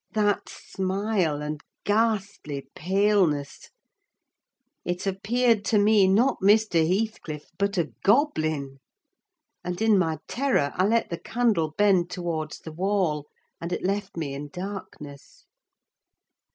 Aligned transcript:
That 0.13 0.49
smile, 0.49 1.43
and 1.43 1.61
ghastly 1.83 2.65
paleness! 2.73 3.69
It 4.83 5.05
appeared 5.05 5.63
to 5.65 5.77
me, 5.77 6.07
not 6.07 6.39
Mr. 6.41 6.81
Heathcliff, 6.87 7.51
but 7.59 7.77
a 7.77 7.91
goblin; 8.03 8.79
and, 9.63 9.79
in 9.79 9.99
my 9.99 10.17
terror, 10.27 10.71
I 10.73 10.87
let 10.87 11.11
the 11.11 11.19
candle 11.19 11.75
bend 11.77 12.09
towards 12.09 12.57
the 12.61 12.71
wall, 12.71 13.27
and 13.61 13.71
it 13.71 13.83
left 13.83 14.17
me 14.17 14.33
in 14.33 14.47
darkness. 14.49 15.45